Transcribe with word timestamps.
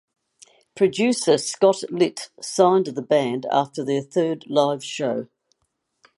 Producer 0.75 1.37
Scott 1.37 1.83
Litt 1.91 2.31
signed 2.41 2.87
the 2.87 3.03
band 3.03 3.45
after 3.51 3.83
their 3.85 4.01
third 4.01 4.45
live 4.49 4.83
show. 4.83 5.27